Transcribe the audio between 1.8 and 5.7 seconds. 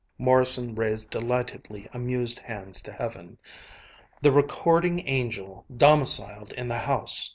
amused hands to heaven. "The Recording Angel